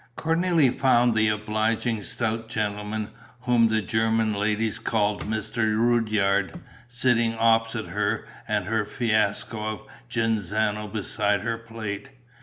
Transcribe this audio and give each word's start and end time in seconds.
Cornélie 0.17 0.75
found 0.75 1.13
the 1.13 1.27
obliging 1.27 2.01
stout 2.01 2.49
gentleman, 2.49 3.11
whom 3.41 3.67
the 3.67 3.83
German 3.83 4.33
ladies 4.33 4.79
called 4.79 5.25
Mr. 5.29 5.77
Rudyard, 5.77 6.59
sitting 6.87 7.35
opposite 7.35 7.85
her 7.85 8.25
and 8.47 8.65
her 8.65 8.83
fiasco 8.83 9.63
of 9.73 9.81
Genzano 10.09 10.87
beside 10.87 11.41
her 11.41 11.59
plate. 11.59 12.09